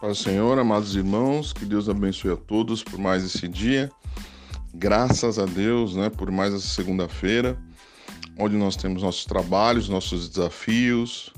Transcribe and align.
Para 0.00 0.10
o 0.10 0.14
Senhor, 0.14 0.56
amados 0.60 0.94
irmãos, 0.94 1.52
que 1.52 1.64
Deus 1.64 1.88
abençoe 1.88 2.30
a 2.30 2.36
todos 2.36 2.84
por 2.84 3.00
mais 3.00 3.24
esse 3.24 3.48
dia. 3.48 3.90
Graças 4.72 5.40
a 5.40 5.44
Deus, 5.44 5.96
né, 5.96 6.08
por 6.08 6.30
mais 6.30 6.54
essa 6.54 6.68
segunda-feira, 6.68 7.58
onde 8.38 8.54
nós 8.54 8.76
temos 8.76 9.02
nossos 9.02 9.24
trabalhos, 9.24 9.88
nossos 9.88 10.28
desafios. 10.28 11.34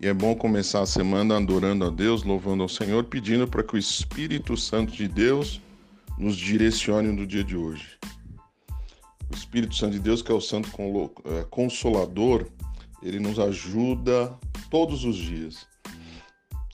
E 0.00 0.06
é 0.06 0.14
bom 0.14 0.34
começar 0.34 0.80
a 0.80 0.86
semana 0.86 1.36
adorando 1.36 1.84
a 1.84 1.90
Deus, 1.90 2.22
louvando 2.22 2.62
ao 2.62 2.70
Senhor, 2.70 3.04
pedindo 3.04 3.46
para 3.46 3.62
que 3.62 3.74
o 3.74 3.78
Espírito 3.78 4.56
Santo 4.56 4.90
de 4.90 5.06
Deus 5.06 5.60
nos 6.16 6.38
direcione 6.38 7.12
no 7.12 7.26
dia 7.26 7.44
de 7.44 7.54
hoje. 7.54 7.98
O 9.30 9.34
Espírito 9.34 9.74
Santo 9.74 9.92
de 9.92 10.00
Deus, 10.00 10.22
que 10.22 10.32
é 10.32 10.34
o 10.34 10.40
Santo 10.40 10.70
é, 11.26 11.42
Consolador, 11.50 12.46
ele 13.02 13.20
nos 13.20 13.38
ajuda 13.38 14.34
todos 14.70 15.04
os 15.04 15.16
dias 15.16 15.66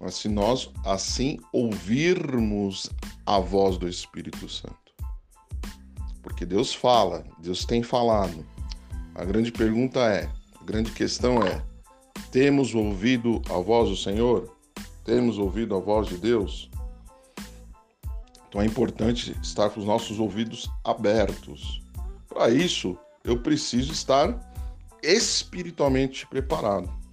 mas 0.05 0.17
se 0.17 0.29
nós 0.29 0.71
assim 0.85 1.39
ouvirmos 1.51 2.91
a 3.25 3.39
voz 3.39 3.79
do 3.79 3.89
Espírito 3.89 4.47
Santo. 4.51 4.93
Porque 6.23 6.45
Deus 6.45 6.75
fala, 6.75 7.25
Deus 7.39 7.65
tem 7.65 7.83
falado. 7.83 8.45
A 9.15 9.25
grande 9.25 9.51
pergunta 9.51 10.01
é, 10.01 10.31
a 10.61 10.63
grande 10.63 10.91
questão 10.91 11.43
é: 11.43 11.65
temos 12.31 12.75
ouvido 12.75 13.41
a 13.49 13.55
voz 13.55 13.89
do 13.89 13.97
Senhor? 13.97 14.55
Temos 15.07 15.39
ouvido 15.39 15.75
a 15.75 15.81
voz 15.81 16.07
de 16.07 16.19
Deus? 16.19 16.69
Então 18.47 18.61
é 18.61 18.67
importante 18.67 19.35
estar 19.43 19.71
com 19.71 19.81
os 19.81 19.87
nossos 19.87 20.19
ouvidos 20.19 20.71
abertos. 20.85 21.83
Para 22.29 22.51
isso, 22.51 22.99
eu 23.25 23.39
preciso 23.39 23.91
estar 23.91 24.39
espiritualmente 25.03 26.27
preparado 26.27 27.04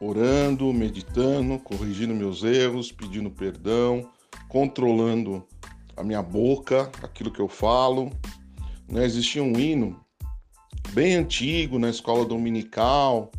orando, 0.00 0.72
meditando, 0.72 1.58
corrigindo 1.58 2.14
meus 2.14 2.42
erros, 2.42 2.90
pedindo 2.90 3.30
perdão, 3.30 4.10
controlando 4.48 5.46
a 5.96 6.02
minha 6.02 6.22
boca, 6.22 6.90
aquilo 7.02 7.30
que 7.30 7.40
eu 7.40 7.48
falo. 7.48 8.10
Né? 8.88 9.04
Existia 9.04 9.42
um 9.42 9.58
hino 9.58 9.98
bem 10.90 11.14
antigo 11.14 11.78
na 11.78 11.88
escola 11.88 12.24
dominical, 12.24 13.30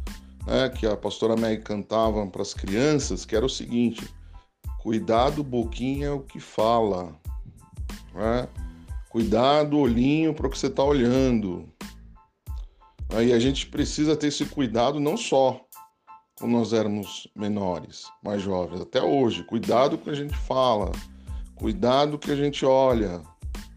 né? 0.46 0.70
que 0.70 0.86
a 0.86 0.96
pastora 0.96 1.36
Meg 1.36 1.62
cantava 1.62 2.26
para 2.28 2.42
as 2.42 2.54
crianças, 2.54 3.26
que 3.26 3.36
era 3.36 3.46
o 3.46 3.50
seguinte: 3.50 4.08
cuidado, 4.82 5.44
boquinha 5.44 6.14
o 6.14 6.22
que 6.22 6.40
fala. 6.40 7.16
Né? 8.14 8.48
Cuidado, 9.10 9.78
olhinho, 9.78 10.34
para 10.34 10.48
o 10.48 10.50
que 10.50 10.58
você 10.58 10.68
está 10.68 10.84
olhando. 10.84 11.70
Aí 13.10 13.32
a 13.32 13.40
gente 13.40 13.68
precisa 13.68 14.16
ter 14.16 14.28
esse 14.28 14.46
cuidado 14.46 15.00
não 15.00 15.16
só 15.16 15.65
quando 16.38 16.52
nós 16.52 16.74
éramos 16.74 17.28
menores, 17.36 18.06
mais 18.22 18.42
jovens, 18.42 18.82
até 18.82 19.02
hoje. 19.02 19.44
Cuidado 19.44 19.98
com 19.98 20.04
o 20.04 20.06
que 20.06 20.10
a 20.10 20.24
gente 20.24 20.36
fala, 20.36 20.92
cuidado 21.56 22.12
com 22.12 22.18
o 22.18 22.20
que 22.20 22.32
a 22.32 22.36
gente 22.36 22.66
olha. 22.66 23.22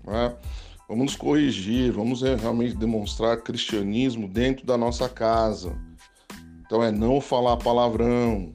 Né? 0.05 0.37
Vamos 0.89 1.05
nos 1.05 1.17
corrigir, 1.17 1.93
vamos 1.93 2.23
realmente 2.23 2.75
demonstrar 2.75 3.43
cristianismo 3.43 4.27
dentro 4.27 4.67
da 4.67 4.77
nossa 4.77 5.09
casa. 5.09 5.77
Então 6.67 6.83
é 6.83 6.91
não 6.91 7.21
falar 7.21 7.57
palavrão, 7.59 8.55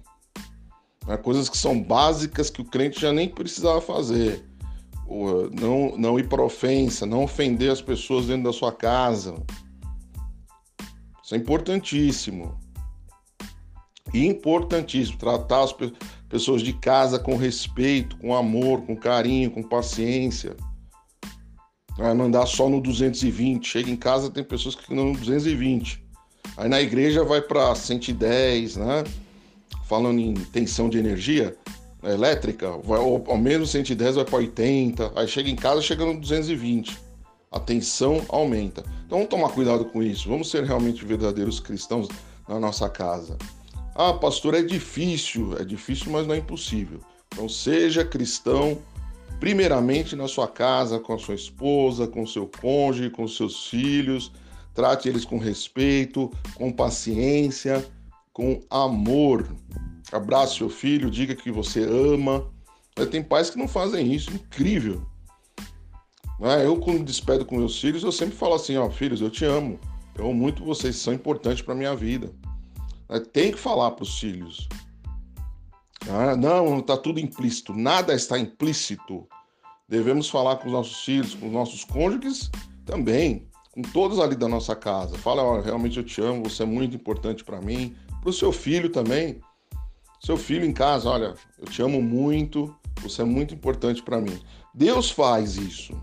né? 1.08 1.18
coisas 1.18 1.48
que 1.48 1.58
são 1.58 1.82
básicas 1.82 2.50
que 2.50 2.62
o 2.62 2.66
crente 2.66 3.00
já 3.00 3.14
nem 3.14 3.30
precisava 3.30 3.80
fazer. 3.80 4.44
Não, 5.60 5.96
não 5.98 6.18
ir 6.18 6.28
para 6.28 6.44
ofensa, 6.44 7.06
não 7.06 7.24
ofender 7.24 7.72
as 7.72 7.82
pessoas 7.82 8.28
dentro 8.28 8.46
da 8.46 8.54
sua 8.54 8.72
casa. 8.72 9.36
Isso 11.24 11.36
é 11.36 11.38
importantíssimo. 11.38 12.63
Importantíssimo, 14.14 15.18
tratar 15.18 15.64
as 15.64 15.76
pessoas 16.30 16.62
de 16.62 16.74
casa 16.74 17.18
com 17.18 17.36
respeito, 17.36 18.18
com 18.18 18.36
amor, 18.36 18.82
com 18.82 18.96
carinho, 18.96 19.50
com 19.50 19.64
paciência. 19.64 20.56
Não 21.98 22.26
andar 22.26 22.46
só 22.46 22.70
no 22.70 22.82
220. 22.82 23.68
Chega 23.68 23.90
em 23.90 23.96
casa, 23.96 24.30
tem 24.30 24.44
pessoas 24.44 24.76
que 24.76 24.92
andam 24.94 25.14
no 25.14 25.18
220. 25.18 26.04
Aí 26.58 26.70
na 26.70 26.82
igreja 26.82 27.24
vai 27.24 27.42
para 27.42 27.74
110, 27.74 28.78
né? 28.78 29.04
Falando 29.86 30.20
em 30.20 30.34
tensão 30.34 30.90
de 30.90 30.98
energia 30.98 31.56
elétrica, 32.04 32.78
vai, 32.84 33.00
ao 33.00 33.38
menos 33.38 33.72
110 33.72 34.16
vai 34.16 34.26
para 34.26 34.38
80. 34.38 35.12
Aí 35.16 35.28
chega 35.28 35.50
em 35.50 35.56
casa, 35.56 35.82
chega 35.82 36.06
no 36.06 36.20
220. 36.20 36.98
A 37.52 37.60
tensão 37.60 38.24
aumenta. 38.30 38.84
Então 39.06 39.20
vamos 39.20 39.30
tomar 39.30 39.50
cuidado 39.50 39.86
com 39.86 40.02
isso. 40.02 40.28
Vamos 40.28 40.50
ser 40.50 40.64
realmente 40.64 41.06
verdadeiros 41.06 41.60
cristãos 41.60 42.08
na 42.48 42.60
nossa 42.60 42.90
casa. 42.90 43.38
Ah, 43.96 44.14
pastor, 44.14 44.56
é 44.56 44.62
difícil. 44.62 45.58
É 45.58 45.64
difícil, 45.64 46.12
mas 46.12 46.26
não 46.26 46.36
é 46.36 46.38
impossível. 46.38 47.00
Então, 47.34 47.48
seja 47.48 48.06
cristão, 48.06 48.78
primeiramente 49.40 50.16
na 50.16 50.28
sua 50.28 50.48
casa, 50.48 51.00
com 51.00 51.14
a 51.14 51.18
sua 51.18 51.36
esposa, 51.36 52.08
com 52.08 52.26
seu 52.26 52.48
cônjuge, 52.48 53.10
com 53.10 53.28
seus 53.28 53.68
filhos. 53.68 54.32
Trate 54.74 55.08
eles 55.08 55.26
com 55.26 55.38
respeito, 55.38 56.32
com 56.56 56.72
paciência, 56.72 57.86
com 58.32 58.62
amor. 58.70 59.48
Abrace 60.12 60.58
seu 60.58 60.70
filho, 60.70 61.12
diga 61.12 61.36
que 61.36 61.52
você 61.52 61.84
ama. 61.84 62.52
Tem 63.12 63.24
pais 63.24 63.50
que 63.50 63.58
não 63.58 63.68
fazem 63.68 64.14
isso, 64.14 64.32
incrível. 64.32 65.06
Né? 66.40 66.66
Eu, 66.66 66.78
quando 66.78 67.04
despedo 67.04 67.46
com 67.46 67.58
meus 67.58 67.80
filhos, 67.80 68.04
eu 68.04 68.12
sempre 68.12 68.36
falo 68.36 68.56
assim: 68.56 68.78
ó, 68.78 68.90
filhos, 68.90 69.22
eu 69.22 69.30
te 69.30 69.46
amo. 69.46 69.80
Eu 70.16 70.26
amo 70.26 70.36
muito 70.36 70.64
vocês, 70.64 70.96
são 70.96 71.14
importantes 71.14 71.64
para 71.64 71.76
minha 71.76 71.96
vida. 71.96 72.32
Tem 73.20 73.52
que 73.52 73.60
falar 73.60 73.92
para 73.92 74.04
os 74.04 74.20
filhos. 74.20 74.68
Ah, 76.10 76.36
não, 76.36 76.80
está 76.80 76.98
tudo 76.98 77.20
implícito. 77.20 77.74
Nada 77.74 78.14
está 78.14 78.38
implícito. 78.38 79.28
Devemos 79.88 80.30
falar 80.30 80.58
com 80.58 80.68
os 80.68 80.74
nossos 80.74 81.04
filhos, 81.04 81.36
com 81.36 81.48
os 81.48 81.54
nossos 81.54 81.84
cônjuges 81.84 82.50
também, 82.86 83.48
com 83.72 83.82
todos 83.82 84.20
ali 84.20 84.36
da 84.36 84.48
nossa 84.48 84.76
casa. 84.76 85.18
Fala, 85.18 85.44
olha, 85.44 85.62
realmente 85.62 85.98
eu 85.98 86.04
te 86.04 86.22
amo, 86.22 86.44
você 86.44 86.64
é 86.64 86.66
muito 86.66 86.96
importante 86.96 87.44
para 87.44 87.62
mim. 87.62 87.96
Para 88.22 88.30
o 88.30 88.34
seu 88.34 88.52
filho 88.52 88.90
também. 88.90 89.40
Seu 90.20 90.38
filho 90.38 90.66
em 90.66 90.72
casa, 90.72 91.10
olha, 91.10 91.36
eu 91.60 91.66
te 91.66 91.82
amo 91.82 92.02
muito, 92.02 92.74
você 93.02 93.22
é 93.22 93.26
muito 93.26 93.54
importante 93.54 94.02
para 94.02 94.22
mim. 94.22 94.40
Deus 94.74 95.12
faz 95.12 95.58
isso. 95.58 95.94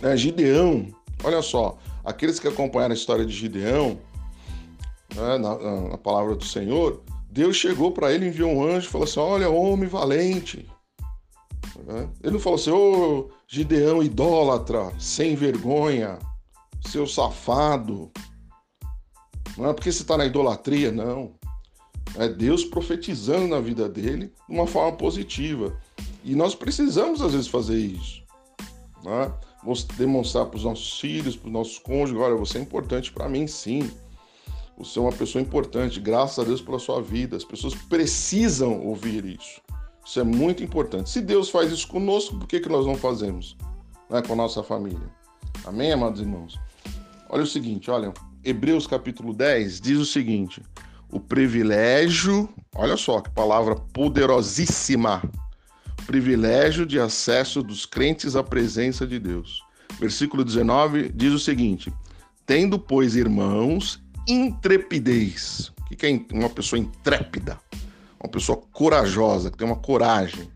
Né? 0.00 0.14
Gideão, 0.14 0.94
olha 1.22 1.40
só, 1.40 1.78
aqueles 2.04 2.38
que 2.38 2.46
acompanharam 2.46 2.92
a 2.92 2.96
história 2.96 3.24
de 3.24 3.32
Gideão, 3.32 3.98
né, 5.14 5.38
na, 5.38 5.88
na, 5.90 5.98
palavra 5.98 6.34
do 6.34 6.44
Senhor, 6.44 7.02
Deus 7.30 7.56
chegou 7.56 7.92
para 7.92 8.12
ele, 8.12 8.28
enviou 8.28 8.50
um 8.50 8.64
anjo 8.64 8.86
e 8.86 8.90
falou 8.90 9.06
assim: 9.06 9.20
Olha, 9.20 9.50
homem 9.50 9.88
valente. 9.88 10.68
Né? 11.86 12.08
Ele 12.22 12.32
não 12.32 12.40
falou 12.40 12.58
assim: 12.58 12.70
Ô 12.70 13.28
oh, 13.28 13.30
Gideão 13.46 14.02
idólatra, 14.02 14.92
sem 14.98 15.34
vergonha, 15.34 16.18
seu 16.86 17.06
safado. 17.06 18.10
Não 19.56 19.70
é 19.70 19.72
porque 19.72 19.92
você 19.92 20.02
está 20.02 20.16
na 20.16 20.26
idolatria, 20.26 20.90
não. 20.90 21.34
É 22.16 22.28
Deus 22.28 22.64
profetizando 22.64 23.48
na 23.48 23.60
vida 23.60 23.88
dele 23.88 24.32
de 24.48 24.54
uma 24.54 24.66
forma 24.66 24.96
positiva. 24.96 25.76
E 26.22 26.34
nós 26.34 26.54
precisamos, 26.54 27.20
às 27.20 27.32
vezes, 27.32 27.48
fazer 27.48 27.76
isso. 27.76 28.22
Né? 29.02 29.32
Demonstrar 29.96 30.46
para 30.46 30.56
os 30.56 30.64
nossos 30.64 31.00
filhos, 31.00 31.36
para 31.36 31.46
os 31.46 31.52
nossos 31.52 31.78
cônjuges: 31.78 32.20
olha, 32.20 32.36
você 32.36 32.58
é 32.58 32.60
importante 32.60 33.12
para 33.12 33.28
mim, 33.28 33.46
sim. 33.46 33.90
Você 34.76 34.98
é 34.98 35.02
uma 35.02 35.12
pessoa 35.12 35.40
importante, 35.40 36.00
graças 36.00 36.38
a 36.38 36.44
Deus 36.44 36.60
pela 36.60 36.78
sua 36.78 37.00
vida. 37.00 37.36
As 37.36 37.44
pessoas 37.44 37.74
precisam 37.74 38.80
ouvir 38.80 39.24
isso. 39.24 39.60
Isso 40.04 40.20
é 40.20 40.24
muito 40.24 40.62
importante. 40.62 41.10
Se 41.10 41.20
Deus 41.20 41.48
faz 41.48 41.72
isso 41.72 41.88
conosco, 41.88 42.36
por 42.36 42.48
que, 42.48 42.60
que 42.60 42.68
nós 42.68 42.84
não 42.84 42.96
fazemos 42.96 43.56
né, 44.10 44.20
com 44.20 44.32
a 44.34 44.36
nossa 44.36 44.62
família? 44.62 45.08
Amém, 45.64 45.92
amados 45.92 46.20
irmãos? 46.20 46.58
Olha 47.30 47.42
o 47.42 47.46
seguinte, 47.46 47.90
olha, 47.90 48.12
Hebreus 48.44 48.86
capítulo 48.86 49.32
10 49.32 49.80
diz 49.80 49.98
o 49.98 50.04
seguinte: 50.04 50.60
o 51.10 51.18
privilégio, 51.18 52.48
olha 52.74 52.96
só 52.96 53.20
que 53.20 53.30
palavra 53.30 53.76
poderosíssima, 53.76 55.22
privilégio 56.06 56.84
de 56.84 57.00
acesso 57.00 57.62
dos 57.62 57.86
crentes 57.86 58.36
à 58.36 58.42
presença 58.42 59.06
de 59.06 59.18
Deus. 59.18 59.62
Versículo 59.98 60.44
19 60.44 61.10
diz 61.14 61.32
o 61.32 61.38
seguinte: 61.38 61.92
Tendo, 62.44 62.78
pois, 62.78 63.16
irmãos, 63.16 64.03
intrepidez. 64.26 65.72
O 65.80 65.96
que 65.96 66.06
é 66.06 66.20
uma 66.32 66.50
pessoa 66.50 66.78
intrépida? 66.78 67.58
Uma 68.20 68.28
pessoa 68.28 68.58
corajosa, 68.72 69.50
que 69.50 69.58
tem 69.58 69.66
uma 69.66 69.76
coragem 69.76 70.48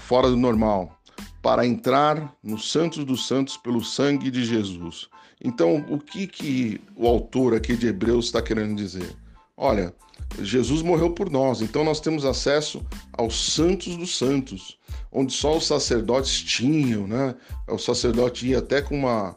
fora 0.00 0.28
do 0.28 0.36
normal, 0.36 0.98
para 1.42 1.66
entrar 1.66 2.34
no 2.42 2.58
Santos 2.58 3.04
dos 3.04 3.26
Santos 3.26 3.56
pelo 3.56 3.84
sangue 3.84 4.30
de 4.30 4.44
Jesus. 4.44 5.08
Então, 5.42 5.84
o 5.88 5.98
que, 5.98 6.26
que 6.26 6.80
o 6.96 7.06
autor 7.06 7.54
aqui 7.54 7.76
de 7.76 7.86
Hebreus 7.86 8.26
está 8.26 8.42
querendo 8.42 8.76
dizer? 8.76 9.14
Olha, 9.56 9.94
Jesus 10.40 10.82
morreu 10.82 11.10
por 11.10 11.30
nós, 11.30 11.62
então 11.62 11.84
nós 11.84 12.00
temos 12.00 12.24
acesso 12.24 12.84
aos 13.12 13.52
santos 13.52 13.96
dos 13.96 14.16
santos, 14.16 14.78
onde 15.12 15.32
só 15.32 15.56
os 15.56 15.66
sacerdotes 15.66 16.42
tinham, 16.42 17.06
né? 17.06 17.34
O 17.68 17.78
sacerdote 17.78 18.48
ia 18.48 18.58
até 18.58 18.82
com 18.82 18.96
uma, 18.96 19.36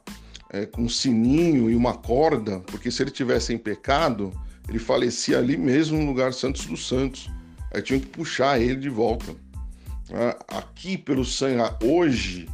é, 0.52 0.66
com 0.66 0.84
um 0.84 0.90
sininho 0.90 1.70
e 1.70 1.76
uma 1.76 1.94
corda, 1.94 2.60
porque 2.62 2.92
se 2.92 3.02
ele 3.02 3.12
tivesse 3.12 3.54
em 3.54 3.58
pecado, 3.58 4.34
ele 4.68 4.80
falecia 4.80 5.38
ali 5.38 5.58
mesmo 5.58 5.98
no 5.98 6.06
lugar 6.06 6.34
Santos 6.34 6.66
dos 6.66 6.88
Santos. 6.88 7.30
Aí 7.74 7.82
tinham 7.82 8.02
que 8.02 8.08
puxar 8.08 8.60
ele 8.60 8.76
de 8.76 8.90
volta. 8.90 9.34
Né? 10.10 10.36
Aqui, 10.48 10.98
pelo 10.98 11.24
sangue, 11.24 11.62
hoje, 11.84 12.50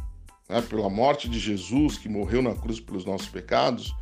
né, 0.48 0.62
pela 0.62 0.88
morte 0.88 1.28
de 1.28 1.38
Jesus, 1.38 1.98
que 1.98 2.08
morreu 2.08 2.40
na 2.40 2.54
cruz 2.54 2.78
pelos 2.78 3.04
nossos 3.04 3.28
pecados, 3.28 3.94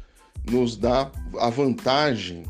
nos 0.51 0.77
dá 0.77 1.11
a 1.41 1.49
vantagem 1.49 2.45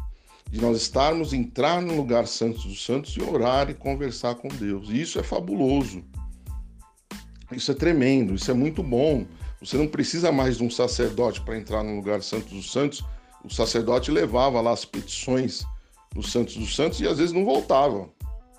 de 0.50 0.60
nós 0.60 0.76
estarmos, 0.76 1.32
entrar 1.32 1.81
no 1.81 1.96
lugar 1.96 2.26
santo 2.26 2.69
dos 2.69 2.84
santos 2.84 3.16
e 3.16 3.22
orar 3.22 3.70
e 3.70 3.75
conversar 3.75 4.34
com 4.34 4.49
Deus. 4.49 4.88
E 4.90 5.00
isso 5.00 5.19
é 5.19 5.22
fabuloso. 5.22 6.04
Isso 7.52 7.70
é 7.70 7.75
tremendo, 7.75 8.34
isso 8.34 8.50
é 8.50 8.54
muito 8.54 8.82
bom. 8.82 9.25
Você 9.60 9.76
não 9.76 9.86
precisa 9.86 10.30
mais 10.30 10.58
de 10.58 10.64
um 10.64 10.70
sacerdote 10.70 11.40
para 11.40 11.56
entrar 11.56 11.82
no 11.82 11.96
lugar 11.96 12.22
santo 12.22 12.54
dos 12.54 12.70
santos. 12.70 13.04
O 13.42 13.50
sacerdote 13.50 14.10
levava 14.10 14.60
lá 14.60 14.72
as 14.72 14.84
petições 14.84 15.64
dos 16.14 16.32
santos 16.32 16.56
dos 16.56 16.74
santos 16.74 17.00
e 17.00 17.06
às 17.06 17.18
vezes 17.18 17.32
não 17.32 17.44
voltava, 17.44 18.08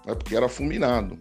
né, 0.06 0.16
porque 0.16 0.36
era 0.36 0.48
fulminado. 0.48 1.18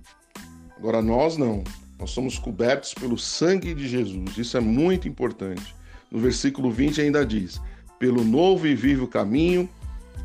Agora 0.77 1.01
nós 1.03 1.37
não. 1.37 1.65
Nós 1.99 2.11
somos 2.11 2.39
cobertos 2.39 2.93
pelo 2.93 3.17
sangue 3.17 3.75
de 3.75 3.89
Jesus. 3.89 4.37
Isso 4.37 4.57
é 4.57 4.61
muito 4.61 5.09
importante. 5.09 5.75
No 6.11 6.19
versículo 6.19 6.71
20 6.71 7.01
ainda 7.01 7.25
diz: 7.25 7.61
pelo 7.99 8.23
novo 8.23 8.67
e 8.67 8.75
vivo 8.75 9.07
caminho 9.07 9.69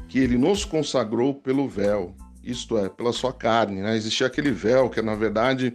que 0.07 0.19
ele 0.19 0.37
nos 0.37 0.65
consagrou 0.65 1.33
pelo 1.33 1.69
véu, 1.69 2.13
isto 2.43 2.77
é, 2.77 2.89
pela 2.89 3.13
sua 3.13 3.31
carne. 3.31 3.81
Né? 3.81 3.95
Existia 3.95 4.27
aquele 4.27 4.51
véu 4.51 4.89
que, 4.89 5.01
na 5.01 5.15
verdade, 5.15 5.73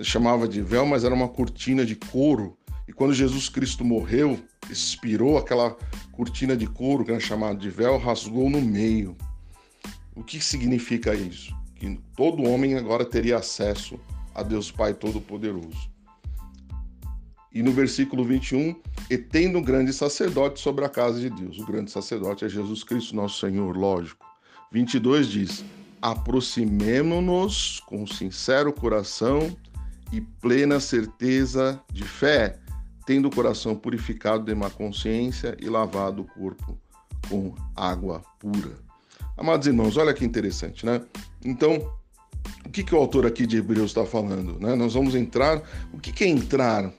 chamava 0.00 0.48
de 0.48 0.62
véu, 0.62 0.86
mas 0.86 1.04
era 1.04 1.14
uma 1.14 1.28
cortina 1.28 1.84
de 1.84 1.94
couro. 1.94 2.56
E 2.88 2.92
quando 2.92 3.12
Jesus 3.12 3.48
Cristo 3.48 3.84
morreu, 3.84 4.38
expirou 4.70 5.38
aquela 5.38 5.76
cortina 6.12 6.56
de 6.56 6.66
couro, 6.66 7.04
que 7.04 7.10
era 7.10 7.20
chamada 7.20 7.56
de 7.56 7.68
véu, 7.68 7.98
rasgou 7.98 8.48
no 8.48 8.60
meio. 8.60 9.16
O 10.14 10.22
que 10.22 10.40
significa 10.40 11.14
isso? 11.14 11.54
Que 11.74 12.00
todo 12.16 12.44
homem 12.44 12.74
agora 12.76 13.04
teria 13.04 13.36
acesso 13.36 13.98
a 14.34 14.42
Deus 14.42 14.70
Pai 14.70 14.94
Todo-Poderoso. 14.94 15.90
E 17.52 17.62
no 17.62 17.72
versículo 17.72 18.24
21, 18.24 18.76
e 19.10 19.16
tendo 19.16 19.58
um 19.58 19.62
grande 19.62 19.92
sacerdote 19.92 20.60
sobre 20.60 20.84
a 20.84 20.88
casa 20.88 21.18
de 21.18 21.30
Deus. 21.30 21.58
O 21.58 21.66
grande 21.66 21.90
sacerdote 21.90 22.44
é 22.44 22.48
Jesus 22.48 22.84
Cristo, 22.84 23.16
nosso 23.16 23.40
Senhor, 23.40 23.76
lógico. 23.76 24.26
22 24.72 25.28
diz: 25.28 25.64
aproximemo-nos 26.02 27.80
com 27.80 28.06
sincero 28.06 28.72
coração 28.72 29.56
e 30.12 30.20
plena 30.20 30.80
certeza 30.80 31.82
de 31.92 32.04
fé, 32.04 32.58
tendo 33.06 33.28
o 33.28 33.34
coração 33.34 33.76
purificado 33.76 34.44
de 34.44 34.54
má 34.54 34.68
consciência 34.68 35.56
e 35.60 35.68
lavado 35.68 36.22
o 36.22 36.24
corpo 36.24 36.76
com 37.28 37.54
água 37.74 38.22
pura. 38.38 38.72
Amados 39.36 39.66
irmãos, 39.66 39.96
olha 39.96 40.12
que 40.12 40.24
interessante, 40.24 40.84
né? 40.84 41.00
Então, 41.44 41.92
o 42.64 42.68
que, 42.68 42.82
que 42.82 42.94
o 42.94 42.98
autor 42.98 43.24
aqui 43.26 43.46
de 43.46 43.58
Hebreus 43.58 43.90
está 43.90 44.04
falando? 44.04 44.58
Né? 44.58 44.74
Nós 44.74 44.94
vamos 44.94 45.14
entrar. 45.14 45.62
O 45.92 45.98
que, 45.98 46.12
que 46.12 46.24
é 46.24 46.28
entrar? 46.28 46.92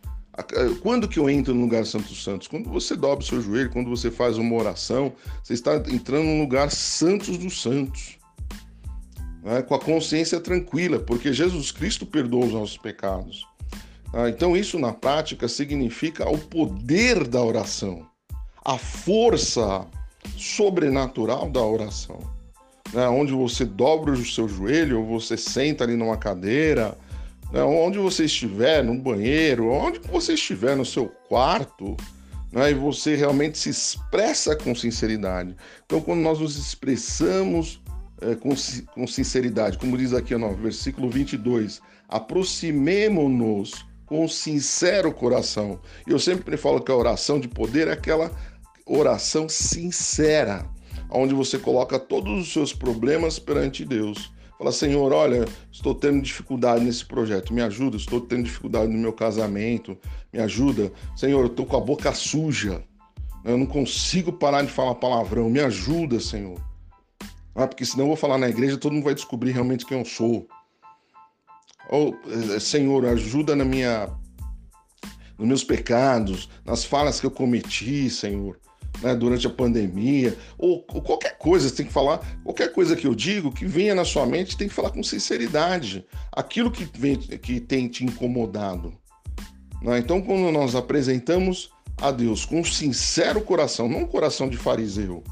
Quando 0.82 1.08
que 1.08 1.20
eu 1.20 1.30
entro 1.30 1.54
no 1.54 1.62
lugar 1.62 1.86
Santo 1.86 2.08
dos 2.08 2.24
Santos? 2.24 2.48
Quando 2.48 2.70
você 2.70 2.96
dobra 2.96 3.24
o 3.24 3.28
seu 3.28 3.42
joelho, 3.42 3.72
quando 3.72 3.90
você 3.90 4.12
faz 4.12 4.38
uma 4.38 4.56
oração, 4.56 5.14
você 5.44 5.54
está 5.54 5.76
entrando 5.76 6.26
no 6.26 6.40
lugar 6.42 6.70
Santos 6.70 7.38
dos 7.38 7.62
Santos. 7.62 8.18
Né? 9.44 9.62
Com 9.64 9.76
a 9.76 9.80
consciência 9.80 10.40
tranquila, 10.40 11.00
porque 11.00 11.34
Jesus 11.34 11.72
Cristo 11.72 12.06
perdoa 12.06 12.46
os 12.46 12.54
nossos 12.54 12.78
pecados. 12.78 13.46
Ah, 14.14 14.30
então, 14.30 14.56
isso 14.56 14.80
na 14.80 14.94
prática 14.94 15.48
significa 15.48 16.30
o 16.30 16.38
poder 16.38 17.28
da 17.28 17.44
oração, 17.44 18.06
a 18.64 18.78
força 18.78 19.86
sobrenatural 20.38 21.50
da 21.50 21.62
oração. 21.62 22.20
Né? 22.94 23.08
Onde 23.08 23.34
você 23.34 23.66
dobra 23.66 24.12
o 24.12 24.26
seu 24.26 24.48
joelho, 24.48 25.00
ou 25.00 25.20
você 25.20 25.36
senta 25.36 25.84
ali 25.84 25.96
numa 25.96 26.18
cadeira, 26.18 26.98
né? 27.52 27.62
onde 27.64 27.98
você 27.98 28.26
estiver, 28.26 28.84
no 28.84 28.98
banheiro, 28.98 29.70
onde 29.70 30.00
você 30.00 30.34
estiver 30.34 30.76
no 30.76 30.86
seu 30.86 31.08
quarto, 31.28 31.98
né? 32.52 32.72
e 32.72 32.74
você 32.74 33.16
realmente 33.16 33.58
se 33.58 33.70
expressa 33.70 34.56
com 34.56 34.74
sinceridade. 34.74 35.56
Então, 35.86 36.00
quando 36.00 36.22
nós 36.22 36.40
nos 36.40 36.58
expressamos 36.58 37.82
é, 38.22 38.36
com, 38.36 38.50
com 38.94 39.06
sinceridade, 39.06 39.78
como 39.78 39.98
diz 39.98 40.14
aqui 40.14 40.36
no 40.36 40.56
versículo 40.56 41.10
22, 41.10 41.82
aproximemo-nos 42.08 43.86
com 44.08 44.28
sincero 44.28 45.14
coração. 45.14 45.80
Eu 46.08 46.18
sempre 46.18 46.58
falo 46.58 46.82
que 46.82 46.92
a 46.92 46.96
oração 46.96 47.40
de 47.40 47.48
poder 47.48 47.88
é 47.88 47.92
aquela 47.92 48.32
oração 48.88 49.48
sincera, 49.48 50.66
onde 51.12 51.36
você 51.36 51.60
coloca 51.60 52.00
todos 52.00 52.42
os 52.42 52.52
seus 52.52 52.74
problemas 52.74 53.38
perante 53.38 53.86
Deus 53.86 54.32
Fala, 54.58 54.72
Senhor, 54.72 55.14
olha, 55.14 55.46
estou 55.72 55.94
tendo 55.94 56.20
dificuldade 56.20 56.84
nesse 56.84 57.06
projeto, 57.06 57.54
me 57.54 57.62
ajuda, 57.62 57.96
estou 57.96 58.20
tendo 58.20 58.44
dificuldade 58.44 58.92
no 58.92 58.98
meu 58.98 59.14
casamento, 59.14 59.96
me 60.34 60.40
ajuda. 60.40 60.92
Senhor, 61.16 61.42
eu 61.42 61.46
estou 61.46 61.64
com 61.64 61.78
a 61.78 61.80
boca 61.80 62.12
suja, 62.12 62.84
eu 63.46 63.56
não 63.56 63.68
consigo 63.68 64.34
parar 64.34 64.64
de 64.64 64.72
falar 64.72 64.96
palavrão, 64.96 65.48
me 65.48 65.60
ajuda, 65.60 66.20
Senhor. 66.20 66.60
Ah, 67.54 67.68
porque 67.68 67.86
senão 67.86 68.06
eu 68.06 68.08
vou 68.08 68.16
falar 68.16 68.40
na 68.40 68.50
igreja, 68.50 68.78
todo 68.78 68.94
mundo 68.94 69.04
vai 69.04 69.14
descobrir 69.14 69.52
realmente 69.52 69.86
quem 69.86 70.00
eu 70.00 70.06
sou. 70.06 70.48
Ou, 71.90 72.18
eh, 72.28 72.60
Senhor, 72.60 73.06
ajuda 73.06 73.56
na 73.56 73.66
minha, 73.66 74.10
nos 75.38 75.48
meus 75.48 75.64
pecados, 75.64 76.50
nas 76.66 76.84
falas 76.84 77.20
que 77.20 77.26
eu 77.26 77.32
cometi, 77.32 78.10
Senhor 78.10 78.60
né, 79.02 79.16
durante 79.16 79.46
a 79.48 79.50
pandemia, 79.50 80.36
ou, 80.58 80.86
ou, 80.88 81.02
qualquer 81.02 81.38
coisa, 81.38 81.70
você 81.70 81.76
tem 81.76 81.86
que 81.86 81.94
falar, 81.94 82.20
qualquer 82.44 82.72
coisa 82.72 82.96
que 82.96 83.06
eu 83.06 83.14
digo, 83.14 83.52
que 83.52 83.66
venha 83.66 83.94
na 83.94 84.06
sua 84.06 84.26
mente, 84.26 84.58
tem 84.58 84.68
que 84.68 84.74
falar 84.74 84.92
com 84.92 85.04
sinceridade. 85.04 86.06
Aquilo 86.32 86.72
que, 86.72 86.88
vem, 86.98 87.16
que 87.18 87.60
tem 87.60 87.88
te 87.88 88.04
incomodado. 88.04 88.94
Né? 89.82 90.00
Então, 90.00 90.22
quando 90.22 90.52
nós 90.52 90.76
apresentamos 90.76 91.70
a 92.02 92.12
Deus 92.12 92.46
com 92.46 92.60
um 92.60 92.64
sincero 92.64 93.42
coração, 93.42 93.88
não 93.88 94.02
um 94.02 94.08
coração 94.08 94.50
de 94.50 94.58
fariseu, 94.58 95.24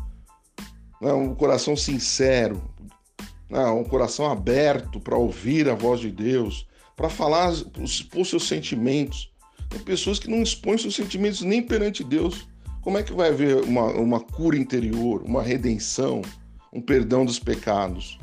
né, 1.01 1.13
um 1.13 1.35
coração 1.35 1.75
sincero, 1.75 2.61
né, 3.49 3.65
um 3.67 3.83
coração 3.83 4.29
aberto 4.29 4.99
para 4.99 5.17
ouvir 5.17 5.69
a 5.69 5.75
voz 5.75 5.99
de 5.99 6.11
Deus, 6.11 6.67
para 6.95 7.09
falar, 7.09 7.53
expor 7.81 8.25
seus 8.25 8.47
sentimentos. 8.47 9.31
Tem 9.69 9.79
pessoas 9.79 10.19
que 10.19 10.29
não 10.29 10.41
expõem 10.41 10.77
seus 10.77 10.95
sentimentos 10.95 11.41
nem 11.41 11.61
perante 11.61 12.03
Deus 12.03 12.47
como 12.85 12.99
é 12.99 13.03
que 13.03 13.13
vai 13.13 13.29
haver 13.29 13.63
uma, 13.63 13.85
uma 13.93 14.19
cura 14.19 14.55
interior, 14.55 15.23
uma 15.23 15.41
redenção, 15.41 16.21
um 16.71 16.79
perdão 16.79 17.25
dos 17.25 17.39
pecados? 17.39 18.19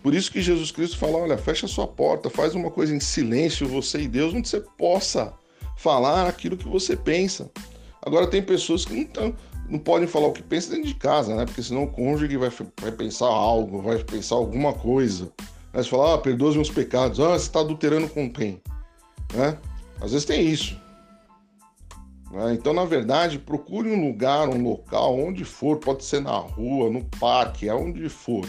Por 0.00 0.14
isso 0.14 0.30
que 0.30 0.40
Jesus 0.40 0.70
Cristo 0.70 0.96
fala: 0.96 1.18
olha, 1.18 1.36
fecha 1.36 1.66
sua 1.66 1.88
porta, 1.88 2.30
faz 2.30 2.54
uma 2.54 2.70
coisa 2.70 2.94
em 2.94 3.00
silêncio, 3.00 3.66
você 3.66 4.02
e 4.02 4.06
Deus, 4.06 4.32
onde 4.32 4.48
você 4.48 4.60
possa 4.60 5.34
falar 5.76 6.28
aquilo 6.28 6.56
que 6.56 6.68
você 6.68 6.94
pensa. 6.94 7.50
Agora, 8.00 8.28
tem 8.28 8.40
pessoas 8.40 8.84
que 8.84 8.94
não, 8.94 9.04
tão, 9.06 9.36
não 9.68 9.78
podem 9.78 10.06
falar 10.06 10.28
o 10.28 10.32
que 10.32 10.42
pensa 10.42 10.70
dentro 10.70 10.88
de 10.88 10.94
casa, 10.94 11.34
né? 11.34 11.44
Porque 11.46 11.62
senão 11.62 11.84
o 11.84 11.90
cônjuge 11.90 12.36
vai, 12.36 12.50
vai 12.80 12.92
pensar 12.92 13.26
algo, 13.26 13.80
vai 13.80 14.02
pensar 14.02 14.36
alguma 14.36 14.72
coisa. 14.72 15.32
Aí 15.72 15.82
você 15.82 15.90
fala: 15.90 16.14
ah, 16.14 16.18
perdoa 16.18 16.50
os 16.50 16.56
meus 16.56 16.70
pecados. 16.70 17.18
Ah, 17.20 17.30
você 17.30 17.46
está 17.46 17.60
adulterando 17.60 18.08
com 18.08 18.30
quem? 18.30 18.60
Né? 19.32 19.58
Às 20.00 20.12
vezes 20.12 20.24
tem 20.24 20.46
isso. 20.46 20.76
Né? 22.30 22.54
Então, 22.54 22.72
na 22.72 22.84
verdade, 22.84 23.38
procure 23.38 23.90
um 23.90 24.06
lugar, 24.06 24.48
um 24.48 24.62
local, 24.62 25.18
onde 25.18 25.44
for, 25.44 25.78
pode 25.78 26.04
ser 26.04 26.20
na 26.20 26.36
rua, 26.36 26.90
no 26.90 27.04
parque, 27.04 27.68
aonde 27.68 28.08
for, 28.08 28.46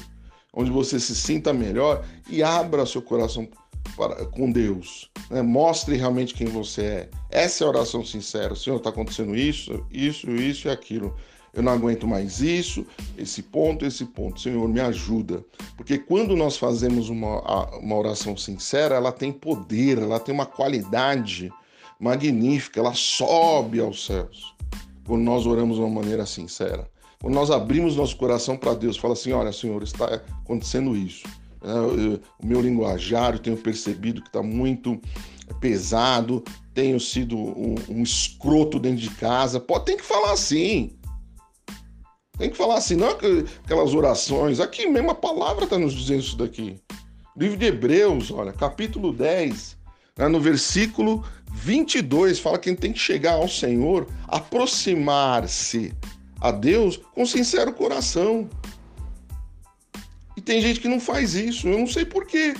onde 0.53 0.69
você 0.69 1.00
se 1.00 1.15
sinta 1.15 1.53
melhor 1.53 2.03
e 2.29 2.43
abra 2.43 2.86
seu 2.86 3.01
coração 3.01 3.48
para, 3.96 4.25
com 4.25 4.51
Deus. 4.51 5.10
Né? 5.30 5.42
Mostre 5.42 5.96
realmente 5.96 6.34
quem 6.34 6.48
você 6.48 6.82
é. 6.82 7.10
Essa 7.30 7.63
é 7.63 7.68
a 7.68 7.70
oração 7.70 8.04
sincera. 8.04 8.56
Senhor, 8.56 8.77
está 8.77 8.89
acontecendo 8.89 9.36
isso, 9.36 9.86
isso, 9.92 10.30
isso 10.32 10.68
e 10.68 10.72
aquilo. 10.72 11.15
Eu 11.54 11.63
não 11.63 11.72
aguento 11.72 12.06
mais 12.06 12.42
isso, 12.42 12.86
esse 13.18 13.42
ponto, 13.42 13.86
esse 13.86 14.04
ponto. 14.06 14.42
Senhor, 14.42 14.68
me 14.68 14.82
ajuda. 14.82 15.44
Porque 15.77 15.98
quando 15.98 16.36
nós 16.36 16.58
fazemos 16.58 17.08
uma, 17.08 17.77
uma 17.77 17.96
oração 17.96 18.36
sincera, 18.36 18.96
ela 18.96 19.12
tem 19.12 19.32
poder, 19.32 19.98
ela 19.98 20.20
tem 20.20 20.36
uma 20.36 20.46
qualidade 20.46 21.50
magnífica, 21.98 22.82
ela 22.82 22.94
sobe 22.94 23.80
aos 23.80 24.06
céus. 24.06 24.54
Quando 25.08 25.22
nós 25.22 25.46
oramos 25.46 25.77
de 25.77 25.84
uma 25.84 25.89
maneira 25.89 26.25
sincera. 26.25 26.89
Quando 27.22 27.36
nós 27.36 27.50
abrimos 27.50 27.96
nosso 27.96 28.18
coração 28.18 28.58
para 28.58 28.74
Deus, 28.74 28.98
fala 28.98 29.13
assim: 29.13 29.32
olha, 29.32 29.54
Senhor, 29.54 29.82
está 29.82 30.06
acontecendo 30.44 30.96
isso. 30.96 31.24
É, 31.65 32.19
o 32.43 32.45
meu 32.45 32.62
linguajar, 32.62 33.39
tenho 33.39 33.57
percebido 33.57 34.22
que 34.22 34.27
está 34.27 34.43
muito 34.43 35.01
pesado, 35.60 36.43
tenho 36.75 37.00
sido 37.00 37.36
um, 37.36 37.75
um, 37.89 38.03
escroto 38.03 38.77
dentro 38.77 39.01
de 39.01 39.10
casa. 39.10 39.60
Pode, 39.60 39.86
tem 39.86 39.98
que 39.98 40.05
falar 40.05 40.34
assim. 40.34 40.95
Tem 42.38 42.50
que 42.50 42.57
falar 42.57 42.75
assim, 42.75 42.95
não 42.95 43.10
aquelas 43.10 43.93
orações. 43.95 44.60
Aqui 44.60 44.86
mesmo 44.86 45.10
a 45.10 45.15
palavra 45.15 45.63
está 45.63 45.79
nos 45.79 45.93
dizendo 45.93 46.19
isso 46.19 46.38
daqui. 46.38 46.79
Livro 47.36 47.57
de 47.57 47.65
Hebreus, 47.65 48.29
olha, 48.29 48.53
capítulo 48.53 49.12
10, 49.12 49.77
né, 50.17 50.27
no 50.27 50.39
versículo 50.39 51.24
22 51.51 52.39
fala 52.39 52.60
que 52.60 52.69
a 52.69 52.72
gente 52.72 52.81
tem 52.81 52.93
que 52.93 53.00
chegar 53.00 53.34
ao 53.34 53.48
Senhor, 53.48 54.07
aproximar-se 54.27 55.93
a 56.39 56.51
Deus 56.51 56.98
com 57.13 57.25
sincero 57.25 57.74
coração. 57.74 58.50
Tem 60.46 60.62
gente 60.62 60.80
que 60.80 60.88
não 60.88 61.00
faz 61.00 61.34
isso. 61.34 61.68
Eu 61.68 61.80
não 61.80 61.88
sei 61.88 62.06
porquê. 62.06 62.54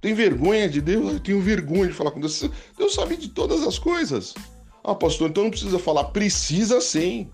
Tem 0.00 0.14
vergonha 0.14 0.68
de 0.68 0.80
Deus? 0.80 1.12
Eu 1.12 1.20
tenho 1.20 1.40
vergonha 1.40 1.88
de 1.88 1.92
falar 1.92 2.10
com 2.10 2.20
Deus. 2.20 2.48
Deus 2.76 2.94
sabe 2.94 3.16
de 3.16 3.28
todas 3.28 3.62
as 3.62 3.78
coisas. 3.78 4.34
Ah, 4.82 4.94
pastor, 4.94 5.30
então 5.30 5.44
não 5.44 5.50
precisa 5.50 5.78
falar. 5.78 6.04
Precisa 6.04 6.80
sim. 6.80 7.30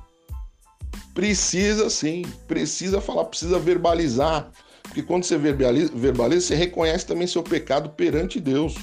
Precisa 1.15 1.89
sim. 1.89 2.23
Precisa 2.47 3.01
falar, 3.01 3.25
precisa 3.25 3.59
verbalizar. 3.59 4.51
Porque 4.83 5.03
quando 5.03 5.25
você 5.25 5.39
verbaliza, 5.39 5.93
verbaliza 5.95 6.49
você 6.49 6.55
reconhece 6.57 7.07
também 7.07 7.27
seu 7.27 7.43
pecado 7.43 7.91
perante 7.91 8.41
Deus. 8.41 8.75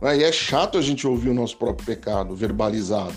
Né? 0.00 0.18
E 0.18 0.24
é 0.24 0.32
chato 0.32 0.76
a 0.76 0.82
gente 0.82 1.06
ouvir 1.06 1.30
o 1.30 1.34
nosso 1.34 1.56
próprio 1.56 1.86
pecado 1.86 2.34
verbalizado. 2.34 3.16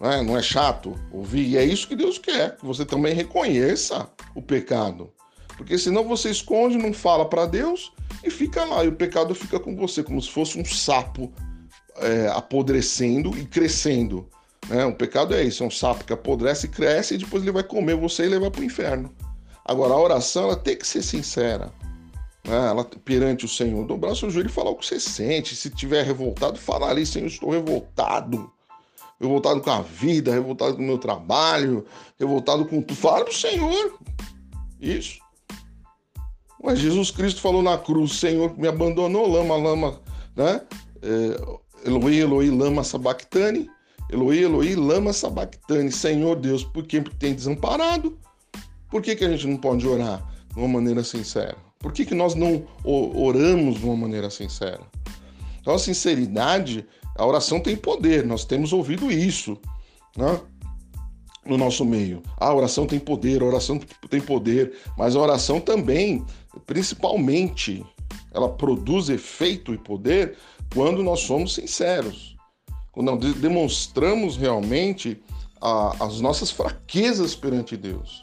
Não 0.00 0.10
é, 0.10 0.22
não 0.22 0.38
é 0.38 0.42
chato 0.42 0.94
ouvir? 1.12 1.46
E 1.46 1.56
é 1.58 1.64
isso 1.64 1.86
que 1.86 1.94
Deus 1.94 2.16
quer, 2.16 2.56
que 2.56 2.64
você 2.64 2.86
também 2.86 3.14
reconheça 3.14 4.08
o 4.34 4.40
pecado. 4.40 5.12
Porque 5.60 5.76
senão 5.76 6.08
você 6.08 6.30
esconde, 6.30 6.78
não 6.78 6.90
fala 6.90 7.28
para 7.28 7.44
Deus 7.44 7.92
e 8.24 8.30
fica 8.30 8.64
lá. 8.64 8.82
E 8.82 8.88
o 8.88 8.96
pecado 8.96 9.34
fica 9.34 9.60
com 9.60 9.76
você, 9.76 10.02
como 10.02 10.20
se 10.22 10.30
fosse 10.30 10.58
um 10.58 10.64
sapo 10.64 11.30
é, 11.98 12.28
apodrecendo 12.28 13.36
e 13.36 13.44
crescendo. 13.44 14.26
Né? 14.70 14.86
O 14.86 14.94
pecado 14.94 15.34
é 15.34 15.44
isso: 15.44 15.62
é 15.62 15.66
um 15.66 15.70
sapo 15.70 16.02
que 16.02 16.14
apodrece 16.14 16.66
e 16.66 16.70
cresce 16.70 17.14
e 17.14 17.18
depois 17.18 17.42
ele 17.42 17.52
vai 17.52 17.62
comer 17.62 17.94
você 17.94 18.24
e 18.24 18.28
levar 18.28 18.50
para 18.50 18.62
o 18.62 18.64
inferno. 18.64 19.14
Agora, 19.62 19.92
a 19.92 20.00
oração 20.00 20.44
ela 20.44 20.56
tem 20.56 20.78
que 20.78 20.86
ser 20.86 21.02
sincera. 21.02 21.70
Né? 22.42 22.56
Ela, 22.56 22.82
perante 23.04 23.44
o 23.44 23.48
Senhor, 23.48 23.86
dobrar 23.86 24.14
seu 24.14 24.30
joelho 24.30 24.48
e 24.48 24.52
falar 24.52 24.70
o 24.70 24.76
que 24.76 24.86
você 24.86 24.98
sente. 24.98 25.54
Se 25.54 25.68
tiver 25.68 26.06
revoltado, 26.06 26.58
fala 26.58 26.88
ali, 26.88 27.04
Senhor, 27.04 27.26
estou 27.26 27.50
revoltado 27.50 28.50
revoltado 29.20 29.60
com 29.60 29.70
a 29.70 29.82
vida, 29.82 30.32
revoltado 30.32 30.74
com 30.76 30.82
o 30.82 30.86
meu 30.86 30.96
trabalho, 30.96 31.84
revoltado 32.18 32.64
com 32.64 32.80
tudo. 32.80 32.98
Fala 32.98 33.26
pro 33.26 33.34
Senhor. 33.34 33.98
Isso. 34.80 35.20
Mas 36.62 36.78
Jesus 36.78 37.10
Cristo 37.10 37.40
falou 37.40 37.62
na 37.62 37.78
cruz, 37.78 38.12
Senhor 38.12 38.56
me 38.58 38.68
abandonou, 38.68 39.26
lama, 39.26 39.56
lama, 39.56 40.00
né? 40.36 40.60
É, 41.02 41.88
Eloí, 41.88 42.18
Eloí, 42.18 42.50
lama 42.50 42.84
sabactane. 42.84 43.70
Eloí, 44.10 44.42
Eloí, 44.42 44.74
lama 44.74 45.12
sabactane. 45.12 45.90
Senhor 45.90 46.36
Deus, 46.36 46.64
por 46.64 46.84
que 46.84 47.00
tem 47.00 47.34
desamparado? 47.34 48.18
Por 48.90 49.00
que, 49.00 49.16
que 49.16 49.24
a 49.24 49.30
gente 49.30 49.46
não 49.46 49.56
pode 49.56 49.86
orar 49.86 50.22
de 50.52 50.58
uma 50.58 50.68
maneira 50.68 51.02
sincera? 51.02 51.56
Por 51.78 51.92
que, 51.92 52.04
que 52.04 52.14
nós 52.14 52.34
não 52.34 52.66
oramos 52.84 53.78
de 53.78 53.84
uma 53.86 53.96
maneira 53.96 54.28
sincera? 54.28 54.82
Então 55.60 55.74
a 55.74 55.78
sinceridade 55.78 56.86
a 57.16 57.26
oração 57.26 57.60
tem 57.60 57.76
poder, 57.76 58.24
nós 58.24 58.44
temos 58.44 58.72
ouvido 58.72 59.10
isso 59.10 59.58
né? 60.16 60.40
No 61.44 61.56
nosso 61.56 61.84
meio. 61.84 62.22
A 62.36 62.52
oração 62.52 62.86
tem 62.86 62.98
poder, 62.98 63.42
a 63.42 63.46
oração 63.46 63.80
tem 64.08 64.20
poder, 64.20 64.72
mas 64.96 65.16
a 65.16 65.20
oração 65.20 65.60
também, 65.60 66.24
principalmente, 66.66 67.84
ela 68.32 68.48
produz 68.48 69.08
efeito 69.08 69.72
e 69.72 69.78
poder 69.78 70.36
quando 70.72 71.02
nós 71.02 71.20
somos 71.20 71.54
sinceros, 71.54 72.36
quando 72.92 73.12
nós 73.12 73.34
demonstramos 73.34 74.36
realmente 74.36 75.20
a, 75.60 76.04
as 76.04 76.20
nossas 76.20 76.50
fraquezas 76.50 77.34
perante 77.34 77.76
Deus. 77.76 78.22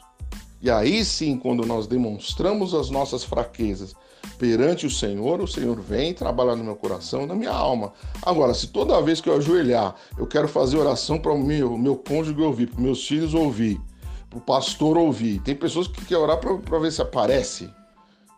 E 0.60 0.70
aí 0.70 1.04
sim, 1.04 1.38
quando 1.38 1.64
nós 1.64 1.86
demonstramos 1.86 2.74
as 2.74 2.90
nossas 2.90 3.22
fraquezas 3.22 3.94
perante 4.38 4.86
o 4.86 4.90
Senhor, 4.90 5.40
o 5.40 5.46
Senhor 5.46 5.80
vem 5.80 6.12
trabalhar 6.12 6.56
no 6.56 6.64
meu 6.64 6.76
coração, 6.76 7.26
na 7.26 7.34
minha 7.34 7.52
alma. 7.52 7.92
Agora, 8.22 8.52
se 8.54 8.68
toda 8.68 9.00
vez 9.00 9.20
que 9.20 9.28
eu 9.28 9.36
ajoelhar, 9.36 9.94
eu 10.16 10.26
quero 10.26 10.48
fazer 10.48 10.76
oração 10.76 11.18
para 11.18 11.32
o 11.32 11.38
meu, 11.38 11.78
meu 11.78 11.96
cônjuge 11.96 12.40
ouvir, 12.40 12.66
para 12.68 12.80
meus 12.80 13.06
filhos 13.06 13.34
ouvir, 13.34 13.80
para 14.28 14.38
o 14.38 14.42
pastor 14.42 14.96
ouvir, 14.96 15.40
tem 15.42 15.54
pessoas 15.54 15.86
que 15.86 16.04
querem 16.04 16.22
orar 16.22 16.38
para 16.38 16.78
ver 16.78 16.92
se 16.92 17.02
aparece. 17.02 17.70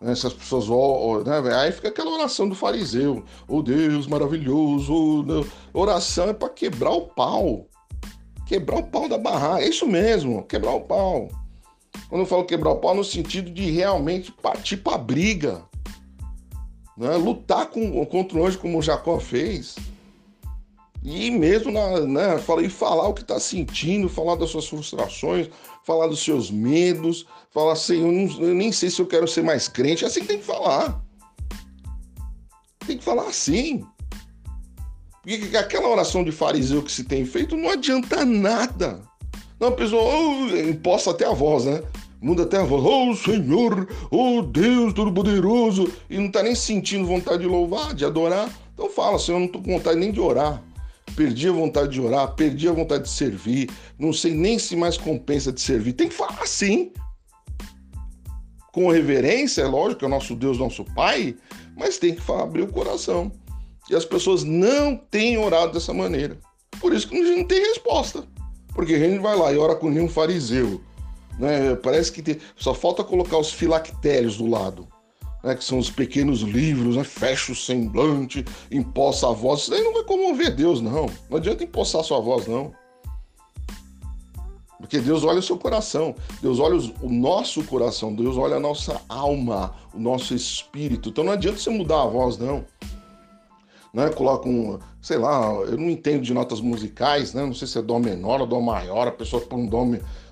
Né? 0.01 0.15
Se 0.15 0.27
as 0.27 0.33
pessoas 0.33 0.67
né? 1.25 1.55
aí 1.55 1.73
fica 1.73 1.89
aquela 1.89 2.11
oração 2.11 2.49
do 2.49 2.55
fariseu, 2.55 3.25
oh 3.49 3.63
Deus 3.63 4.07
maravilhoso, 4.07 4.93
oh, 4.93 5.79
oração 5.79 6.29
é 6.29 6.33
para 6.35 6.49
quebrar 6.49 6.93
o 6.93 7.03
pau, 7.09 7.67
quebrar 8.47 8.79
o 8.79 8.87
pau 8.87 9.09
da 9.09 9.19
barraca, 9.19 9.63
é 9.63 9.69
isso 9.69 9.87
mesmo, 9.87 10.43
quebrar 10.45 10.73
o 10.73 10.83
pau. 10.83 11.29
Quando 12.09 12.23
eu 12.23 12.27
falo 12.27 12.45
quebrar 12.45 12.71
o 12.71 12.77
pau, 12.77 12.95
no 12.95 13.05
sentido 13.05 13.51
de 13.51 13.71
realmente 13.71 14.33
partir 14.33 14.79
para 14.79 14.99
briga. 14.99 15.65
Né? 16.97 17.17
Lutar 17.17 17.67
com, 17.67 18.05
contra 18.07 18.39
o 18.39 18.47
anjo 18.47 18.59
como 18.59 18.83
Jacó 18.83 19.19
fez. 19.19 19.77
E 21.03 21.31
mesmo 21.31 21.73
na, 21.73 22.01
né, 22.01 22.39
falar 22.69 23.09
o 23.09 23.15
que 23.15 23.23
está 23.23 23.41
sentindo, 23.41 24.09
falar 24.09 24.35
das 24.35 24.51
suas 24.51 24.67
frustrações, 24.67 25.49
falar 25.83 26.09
dos 26.09 26.23
seus 26.23 26.51
medos, 26.51 27.27
falar 27.51 27.73
assim, 27.73 28.01
eu, 28.01 28.13
não, 28.13 28.49
eu 28.49 28.55
nem 28.55 28.71
sei 28.71 28.91
se 28.91 29.01
eu 29.01 29.07
quero 29.07 29.27
ser 29.27 29.43
mais 29.43 29.67
crente. 29.67 30.05
É 30.05 30.09
assim 30.09 30.21
que 30.21 30.27
tem 30.27 30.39
que 30.39 30.45
falar. 30.45 31.03
Tem 32.87 32.99
que 32.99 33.05
falar 33.05 33.29
assim. 33.29 33.85
Porque 35.23 35.57
aquela 35.57 35.89
oração 35.89 36.25
de 36.25 36.33
fariseu 36.33 36.83
que 36.83 36.93
se 36.93 37.05
tem 37.05 37.25
feito 37.25 37.57
não 37.57 37.71
adianta 37.71 38.25
nada. 38.25 39.03
Não, 39.61 39.69
a 39.69 39.73
pessoa 39.73 40.03
imposta 40.59 41.11
até 41.11 41.27
a 41.27 41.35
voz, 41.35 41.67
né? 41.67 41.83
Muda 42.19 42.45
até 42.45 42.57
a 42.57 42.65
voz. 42.65 42.83
Oh 42.83 43.15
Senhor, 43.15 43.87
oh 44.11 44.41
Deus 44.41 44.95
Todo-Poderoso. 44.95 45.93
E 46.09 46.17
não 46.17 46.31
tá 46.31 46.43
nem 46.43 46.55
sentindo 46.55 47.07
vontade 47.07 47.43
de 47.43 47.47
louvar, 47.47 47.93
de 47.95 48.07
adorar. 48.07 48.51
Então 48.73 48.89
fala, 48.89 49.19
Senhor, 49.19 49.37
eu 49.37 49.41
não 49.43 49.49
tô 49.49 49.61
com 49.61 49.73
vontade 49.73 49.99
nem 49.99 50.11
de 50.11 50.19
orar. 50.19 50.63
Perdi 51.15 51.49
a 51.49 51.53
vontade 51.53 51.93
de 51.93 52.01
orar, 52.01 52.35
perdi 52.35 52.69
a 52.69 52.73
vontade 52.73 53.03
de 53.03 53.11
servir. 53.11 53.69
Não 53.99 54.15
sei 54.15 54.33
nem 54.33 54.59
se 54.59 54.75
mais 54.75 54.97
compensa 54.97 55.53
de 55.53 55.61
servir. 55.61 55.93
Tem 55.93 56.09
que 56.09 56.15
falar 56.15 56.41
assim. 56.43 56.91
Com 58.73 58.89
reverência, 58.89 59.63
é 59.63 59.67
lógico, 59.67 60.05
é 60.05 60.09
o 60.09 60.11
nosso 60.11 60.35
Deus, 60.35 60.57
nosso 60.57 60.85
Pai, 60.95 61.35
mas 61.77 61.99
tem 61.99 62.15
que 62.15 62.21
falar, 62.21 62.45
abrir 62.45 62.63
o 62.63 62.73
coração. 62.73 63.31
E 63.91 63.97
as 63.97 64.05
pessoas 64.05 64.45
não 64.45 64.97
têm 64.97 65.37
orado 65.37 65.73
dessa 65.73 65.93
maneira. 65.93 66.39
Por 66.81 66.95
isso 66.95 67.09
que 67.09 67.19
a 67.19 67.23
gente 67.23 67.39
não 67.39 67.45
tem 67.45 67.59
resposta. 67.61 68.25
Porque 68.75 68.95
a 68.95 68.99
gente 68.99 69.19
vai 69.19 69.37
lá 69.37 69.53
e 69.53 69.59
ora 69.59 69.75
com 69.75 69.91
nenhum 69.91 70.09
fariseu. 70.09 70.81
Né? 71.39 71.75
Parece 71.77 72.13
que 72.13 72.23
tem... 72.23 72.39
só 72.57 72.75
falta 72.75 73.03
colocar 73.03 73.39
os 73.39 73.51
filactérios 73.51 74.37
do 74.37 74.47
lado. 74.47 74.87
Né, 75.43 75.55
que 75.55 75.65
são 75.65 75.79
os 75.79 75.89
pequenos 75.89 76.41
livros, 76.41 76.97
né? 76.97 77.05
fecha 77.05 77.53
o 77.53 77.57
semblante, 77.57 78.45
empossa 78.71 79.27
a 79.27 79.33
voz. 79.33 79.61
Isso 79.63 79.71
daí 79.71 79.83
não 79.83 79.95
vai 79.95 80.05
comover 80.05 80.55
Deus, 80.55 80.83
não. 80.83 81.07
Não 81.31 81.39
adianta 81.39 81.65
empossar 81.65 82.05
sua 82.05 82.21
voz, 82.21 82.47
não. 82.47 82.73
Porque 84.79 84.99
Deus 84.99 85.25
olha 85.25 85.39
o 85.39 85.43
seu 85.43 85.57
coração, 85.57 86.15
Deus 86.43 86.59
olha 86.59 86.77
o 87.01 87.09
nosso 87.09 87.63
coração, 87.65 88.15
Deus 88.15 88.37
olha 88.37 88.57
a 88.57 88.61
nossa 88.61 89.01
alma, 89.09 89.75
o 89.95 89.99
nosso 89.99 90.35
espírito. 90.35 91.09
Então 91.09 91.25
não 91.25 91.33
adianta 91.33 91.59
você 91.59 91.71
mudar 91.71 92.03
a 92.03 92.07
voz, 92.07 92.37
não 92.37 92.65
né? 93.93 94.09
Coloca 94.11 94.49
um, 94.49 94.79
sei 95.01 95.19
lá, 95.19 95.53
eu 95.53 95.77
não 95.77 95.91
entendo 95.91 96.23
de 96.23 96.33
notas 96.33 96.61
musicais, 96.61 97.35
né? 97.35 97.45
Não 97.45 97.55
sei 97.55 97.67
se 97.67 97.79
é 97.79 97.83
dó 97.83 97.99
menor 97.99 98.41
ou 98.41 98.47
dó 98.47 98.61
maior, 98.61 99.09
a 99.09 99.13
pessoa 99.13 99.43
põe 99.43 99.61
um 99.61 99.67
dó 99.67 99.87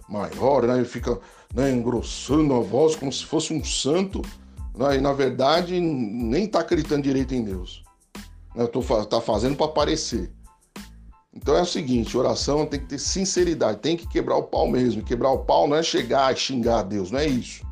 maior, 0.09 0.65
né? 0.65 0.81
E 0.81 0.85
fica 0.85 1.19
né, 1.55 1.71
engrossando 1.71 2.55
a 2.55 2.61
voz 2.61 2.97
como 2.97 3.13
se 3.13 3.25
fosse 3.25 3.53
um 3.53 3.65
santo, 3.65 4.23
né? 4.75 4.97
E 4.97 5.01
na 5.01 5.13
verdade 5.13 5.81
nem 5.81 6.47
tá 6.47 6.61
acreditando 6.61 7.03
direito 7.03 7.35
em 7.35 7.43
Deus. 7.43 7.83
Né? 8.55 8.67
Tô, 8.67 8.83
tá 9.05 9.21
fazendo 9.21 9.57
para 9.57 9.67
aparecer. 9.67 10.31
Então 11.35 11.55
é 11.55 11.63
o 11.63 11.67
seguinte, 11.67 12.17
oração 12.17 12.67
tem 12.67 12.81
que 12.81 12.87
ter 12.87 12.99
sinceridade, 12.99 13.79
tem 13.79 13.97
que 13.97 14.09
quebrar 14.09 14.37
o 14.37 14.45
pau 14.45 14.69
mesmo. 14.69 15.03
Quebrar 15.03 15.31
o 15.31 15.39
pau 15.39 15.69
não 15.69 15.77
é 15.77 15.83
chegar 15.83 16.33
e 16.33 16.37
xingar 16.37 16.81
a 16.81 16.83
Deus, 16.83 17.11
não 17.11 17.21
é 17.21 17.27
isso 17.27 17.68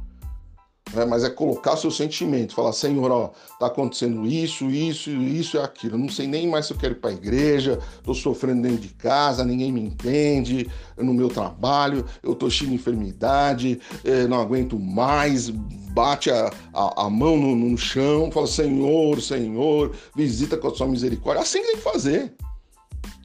né? 0.95 1.05
mas 1.05 1.25
é 1.25 1.31
colocar 1.31 1.76
seu 1.76 1.90
sentimento, 1.90 2.55
falar, 2.55 2.73
Senhor, 2.73 3.11
ó, 3.11 3.31
tá 3.59 3.66
acontecendo 3.66 4.26
isso, 4.26 4.71
isso, 4.71 5.11
isso 5.11 5.57
e 5.57 5.61
aquilo. 5.61 5.95
Eu 5.95 5.99
não 5.99 6.09
sei 6.09 6.26
nem 6.26 6.49
mais 6.49 6.66
se 6.66 6.73
eu 6.73 6.78
quero 6.78 6.95
ir 6.95 7.00
para 7.00 7.11
a 7.11 7.14
igreja, 7.14 7.78
tô 8.02 8.14
sofrendo 8.14 8.62
dentro 8.62 8.78
de 8.78 8.88
casa, 8.88 9.45
ninguém 9.45 9.73
me 9.73 9.81
entende, 9.81 10.71
no 10.97 11.12
meu 11.12 11.28
trabalho, 11.28 12.05
eu 12.23 12.35
tô 12.35 12.49
cheio 12.49 12.71
de 12.71 12.76
enfermidade, 12.76 13.81
eh, 14.05 14.26
não 14.26 14.40
aguento 14.40 14.78
mais, 14.78 15.50
bate 15.50 16.31
a, 16.31 16.50
a, 16.73 17.07
a 17.07 17.11
mão 17.11 17.37
no, 17.37 17.57
no, 17.57 17.76
chão, 17.76 18.31
fala, 18.31 18.47
Senhor, 18.47 19.21
Senhor, 19.21 19.93
visita 20.14 20.57
com 20.57 20.69
a 20.69 20.75
sua 20.75 20.87
misericórdia. 20.87 21.43
Assim 21.43 21.61
que 21.61 21.69
tem 21.69 21.76
que 21.76 21.83
fazer. 21.83 22.35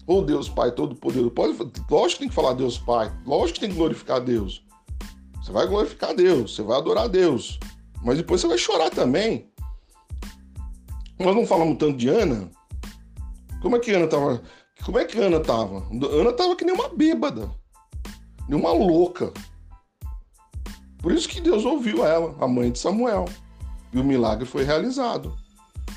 Ô 0.08 0.15
oh, 0.18 0.22
Deus 0.22 0.50
Pai 0.50 0.72
Todo-Poderoso, 0.72 1.34
lógico 1.89 2.13
que 2.13 2.20
tem 2.20 2.30
que 2.30 2.36
falar 2.36 2.53
Deus 2.53 2.77
Pai, 2.77 3.12
lógico 3.25 3.53
que 3.53 3.60
tem 3.60 3.70
que 3.70 3.75
glorificar 3.75 4.20
Deus. 4.20 4.63
Você 5.51 5.55
vai 5.55 5.67
glorificar 5.67 6.15
Deus, 6.15 6.55
você 6.55 6.63
vai 6.63 6.77
adorar 6.77 7.10
Deus. 7.10 7.60
Mas 8.01 8.15
depois 8.15 8.39
você 8.39 8.48
vai 8.48 8.58
chorar 8.58 8.89
também. 8.89 9.51
Nós 11.20 11.36
não 11.36 11.46
falamos 11.46 11.77
tanto 11.77 11.98
de 11.98 12.08
Ana. 12.08 12.50
Como 13.62 13.75
é 13.75 13.79
que 13.79 13.91
Ana 13.91 14.08
tava? 14.08 14.41
Como 14.86 14.98
é 14.98 15.03
que 15.03 15.20
Ana 15.20 15.41
tava? 15.41 15.86
Ana 16.10 16.31
tava 16.31 16.55
que 16.55 16.63
nem 16.63 16.74
uma 16.74 16.88
bêbada. 16.88 17.51
Nem 18.48 18.58
uma 18.58 18.72
louca. 18.72 19.34
Por 21.00 21.12
isso 21.12 21.27
que 21.27 21.41
Deus 21.41 21.65
ouviu 21.65 22.05
ela, 22.05 22.34
a 22.39 22.48
mãe 22.48 22.72
de 22.72 22.79
Samuel. 22.79 23.25
E 23.91 24.00
o 24.00 24.05
milagre 24.05 24.46
foi 24.46 24.63
realizado. 24.63 25.36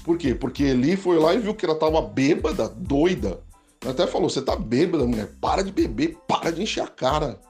Por 0.03 0.19
quê? 0.19 0.35
Porque 0.35 0.65
Eli 0.65 0.97
foi 0.97 1.17
lá 1.17 1.33
e 1.33 1.39
viu 1.39 1.55
que 1.55 1.65
ela 1.65 1.79
tava 1.79 2.03
bêbada, 2.03 2.69
doida. 2.69 3.41
Ela 3.81 3.93
até 3.93 4.05
falou: 4.05 4.29
Você 4.29 4.43
tá 4.43 4.57
bêbada, 4.57 5.07
mulher. 5.07 5.31
Para 5.41 5.63
de 5.63 5.71
beber, 5.71 6.19
para 6.27 6.51
de 6.51 6.61
encher 6.61 6.83
a 6.83 6.89
cara. 6.89 7.41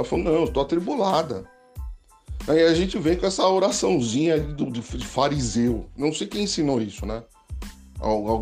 Ela 0.00 0.04
falou: 0.04 0.24
Não, 0.24 0.32
eu 0.32 0.44
estou 0.44 0.62
atribulada. 0.62 1.44
Aí 2.48 2.62
a 2.64 2.74
gente 2.74 2.98
vem 2.98 3.16
com 3.16 3.26
essa 3.26 3.46
oraçãozinha 3.46 4.40
do, 4.40 4.70
de 4.70 4.82
fariseu. 5.06 5.86
Não 5.96 6.12
sei 6.12 6.26
quem 6.26 6.44
ensinou 6.44 6.80
isso, 6.80 7.04
né? 7.04 7.22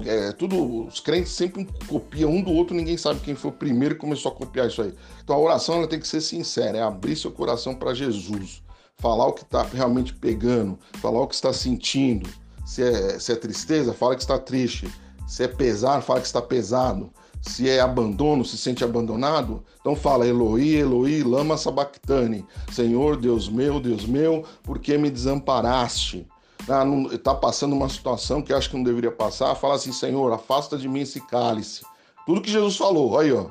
É, 0.06 0.30
tudo, 0.32 0.86
os 0.86 1.00
crentes 1.00 1.32
sempre 1.32 1.66
copiam 1.88 2.30
um 2.30 2.40
do 2.40 2.52
outro, 2.52 2.76
ninguém 2.76 2.96
sabe 2.96 3.18
quem 3.18 3.34
foi 3.34 3.50
o 3.50 3.54
primeiro 3.54 3.96
que 3.96 4.00
começou 4.00 4.30
a 4.30 4.34
copiar 4.34 4.68
isso 4.68 4.80
aí. 4.80 4.94
Então 5.22 5.34
a 5.34 5.38
oração 5.40 5.78
ela 5.78 5.88
tem 5.88 5.98
que 5.98 6.06
ser 6.06 6.20
sincera, 6.20 6.78
é 6.78 6.82
abrir 6.82 7.16
seu 7.16 7.32
coração 7.32 7.74
para 7.74 7.92
Jesus, 7.92 8.62
falar 8.98 9.26
o 9.26 9.32
que 9.32 9.42
está 9.42 9.64
realmente 9.64 10.14
pegando, 10.14 10.78
falar 11.00 11.20
o 11.20 11.26
que 11.26 11.34
está 11.34 11.52
sentindo. 11.52 12.30
Se 12.64 12.84
é, 12.84 13.18
se 13.18 13.32
é 13.32 13.34
tristeza, 13.34 13.92
fala 13.92 14.14
que 14.14 14.22
está 14.22 14.38
triste. 14.38 14.88
Se 15.26 15.42
é 15.42 15.48
pesar, 15.48 16.02
fala 16.02 16.20
que 16.20 16.26
está 16.26 16.40
pesado. 16.40 17.12
Se 17.40 17.68
é 17.68 17.80
abandono, 17.80 18.45
se 18.45 18.59
sente 18.59 18.85
abandonado, 18.85 19.62
então 19.80 19.95
fala 19.95 20.26
Eloi, 20.26 20.76
Eloi, 20.76 21.23
lama 21.23 21.57
sabactane. 21.57 22.45
Senhor, 22.73 23.16
Deus 23.16 23.49
meu, 23.49 23.80
Deus 23.80 24.04
meu, 24.04 24.45
por 24.62 24.78
que 24.78 24.99
me 24.99 25.11
desamparaste? 25.11 26.26
está 27.12 27.30
ah, 27.30 27.35
passando 27.35 27.75
uma 27.75 27.88
situação 27.88 28.42
que 28.42 28.52
acho 28.52 28.68
que 28.68 28.76
não 28.76 28.83
deveria 28.85 29.11
passar, 29.11 29.54
fala 29.54 29.76
assim, 29.76 29.92
Senhor, 29.92 30.30
afasta 30.33 30.76
de 30.76 30.88
mim 30.88 31.00
esse 31.00 31.21
cálice. 31.21 31.83
Tudo 32.26 32.42
que 32.42 32.50
Jesus 32.50 32.76
falou, 32.76 33.18
aí 33.18 33.33
ó. 33.33 33.47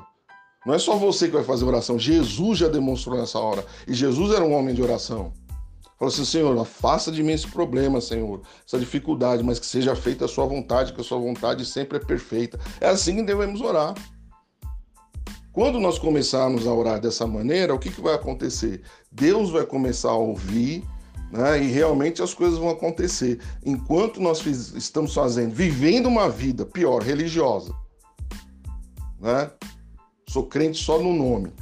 Não 0.64 0.74
é 0.74 0.78
só 0.78 0.96
você 0.96 1.26
que 1.26 1.34
vai 1.34 1.44
fazer 1.44 1.64
oração, 1.64 1.98
Jesus 1.98 2.58
já 2.58 2.68
demonstrou 2.68 3.18
nessa 3.18 3.38
hora. 3.38 3.64
E 3.86 3.94
Jesus 3.94 4.32
era 4.32 4.44
um 4.44 4.52
homem 4.52 4.74
de 4.74 4.82
oração. 4.82 5.32
Fala 5.98 6.10
assim, 6.10 6.24
Senhor, 6.24 6.56
afasta 6.58 7.10
de 7.10 7.22
mim 7.22 7.32
esse 7.32 7.48
problema, 7.48 8.00
Senhor, 8.00 8.40
essa 8.66 8.78
dificuldade, 8.78 9.42
mas 9.42 9.58
que 9.58 9.66
seja 9.66 9.96
feita 9.96 10.26
a 10.26 10.28
sua 10.28 10.46
vontade, 10.46 10.92
que 10.92 11.00
a 11.00 11.04
sua 11.04 11.18
vontade 11.18 11.66
sempre 11.66 11.98
é 11.98 12.00
perfeita. 12.00 12.58
É 12.80 12.88
assim 12.88 13.16
que 13.16 13.22
devemos 13.24 13.60
orar. 13.60 13.94
Quando 15.52 15.80
nós 15.80 15.98
começarmos 15.98 16.68
a 16.68 16.72
orar 16.72 17.00
dessa 17.00 17.26
maneira, 17.26 17.74
o 17.74 17.78
que, 17.78 17.90
que 17.90 18.00
vai 18.00 18.14
acontecer? 18.14 18.82
Deus 19.10 19.50
vai 19.50 19.66
começar 19.66 20.10
a 20.10 20.16
ouvir 20.16 20.84
né? 21.30 21.62
E 21.62 21.66
realmente 21.66 22.22
as 22.22 22.34
coisas 22.34 22.58
vão 22.58 22.70
acontecer. 22.70 23.40
Enquanto 23.64 24.20
nós 24.20 24.40
fiz, 24.40 24.72
estamos 24.74 25.14
fazendo, 25.14 25.54
vivendo 25.54 26.06
uma 26.06 26.28
vida 26.28 26.64
pior, 26.64 27.02
religiosa, 27.02 27.74
né? 29.20 29.50
Sou 30.28 30.44
crente 30.44 30.82
só 30.82 30.98
no 30.98 31.12
nome. 31.12 31.52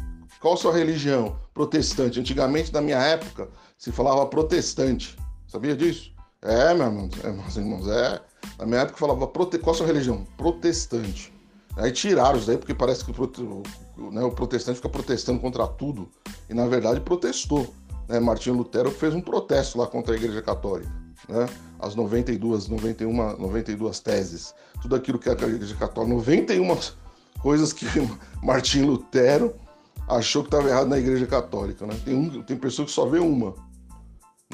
Qual 0.40 0.56
sua 0.56 0.72
religião? 0.72 1.38
Protestante. 1.54 2.20
Antigamente, 2.20 2.72
na 2.72 2.80
minha 2.80 2.98
época, 2.98 3.48
se 3.76 3.92
falava 3.92 4.26
protestante. 4.26 5.16
Sabia 5.46 5.76
disso? 5.76 6.12
É, 6.42 6.74
meu 6.74 6.86
irmão, 6.86 7.10
é, 7.22 7.30
meus 7.30 7.56
irmãos, 7.56 7.88
é. 7.88 8.20
Na 8.58 8.66
minha 8.66 8.80
época 8.80 8.98
falava 8.98 9.26
prote... 9.26 9.58
qual 9.58 9.74
a 9.74 9.78
sua 9.78 9.86
religião? 9.86 10.26
Protestante. 10.36 11.32
Aí 11.76 11.92
tiraram 11.92 12.38
isso 12.38 12.46
daí, 12.46 12.56
porque 12.56 12.74
parece 12.74 13.04
que 13.04 13.10
o, 13.10 13.62
né, 14.10 14.22
o 14.22 14.30
protestante 14.30 14.76
fica 14.76 14.88
protestando 14.88 15.40
contra 15.40 15.66
tudo. 15.66 16.08
E 16.48 16.54
na 16.54 16.66
verdade 16.66 17.00
protestou 17.00 17.74
né, 18.08 18.20
Martinho 18.20 18.56
Lutero 18.56 18.90
fez 18.90 19.14
um 19.14 19.20
protesto 19.20 19.78
lá 19.78 19.86
contra 19.86 20.14
a 20.14 20.16
Igreja 20.16 20.40
Católica, 20.42 20.90
né? 21.28 21.48
As 21.78 21.94
92, 21.94 22.68
91, 22.68 23.12
92 23.38 24.00
teses, 24.00 24.54
tudo 24.80 24.96
aquilo 24.96 25.18
que 25.18 25.28
a 25.28 25.32
Igreja 25.32 25.74
Católica, 25.74 26.14
91 26.14 26.78
coisas 27.40 27.72
que 27.72 27.86
Martinho 28.42 28.86
Lutero 28.86 29.54
achou 30.08 30.42
que 30.42 30.48
estava 30.48 30.68
errado 30.68 30.88
na 30.88 30.98
Igreja 30.98 31.26
Católica, 31.26 31.86
né? 31.86 31.96
Tem, 32.04 32.14
um, 32.14 32.42
tem 32.42 32.56
pessoa 32.56 32.86
que 32.86 32.92
só 32.92 33.06
vê 33.06 33.18
uma, 33.18 33.54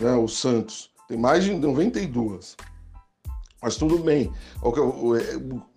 né? 0.01 0.15
Os 0.15 0.39
santos. 0.39 0.91
Tem 1.09 1.19
mais 1.19 1.45
de 1.45 1.55
92. 1.55 2.57
Mas 3.63 3.77
tudo 3.77 3.99
bem. 3.99 4.33